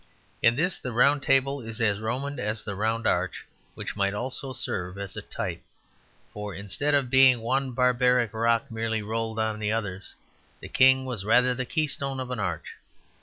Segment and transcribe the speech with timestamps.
[0.41, 4.51] In this the Round Table is as Roman as the round arch, which might also
[4.51, 5.61] serve as a type;
[6.33, 10.15] for instead of being one barbaric rock merely rolled on the others,
[10.59, 12.73] the king was rather the keystone of an arch.